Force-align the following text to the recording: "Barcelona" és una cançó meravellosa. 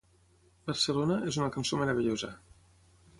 "Barcelona" 0.69 1.17
és 1.31 1.37
una 1.41 1.49
cançó 1.57 1.79
meravellosa. 1.83 2.31